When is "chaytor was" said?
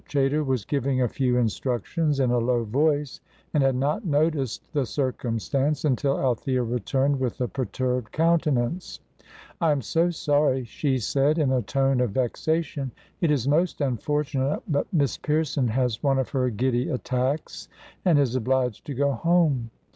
0.09-0.65